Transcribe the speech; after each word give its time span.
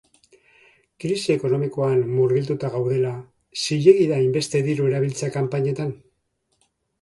Krisi 1.03 1.33
ekonomikoan 1.33 2.01
murgilduta 2.13 2.71
gaudela, 2.77 3.11
zilegi 3.67 4.09
da 4.13 4.17
hainbeste 4.23 4.63
diru 4.71 4.89
erabiltzea 4.93 5.31
kanpainetan? 5.37 5.95